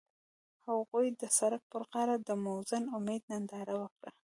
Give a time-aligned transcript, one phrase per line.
[0.67, 4.11] هغوی د سړک پر غاړه د موزون امید ننداره وکړه.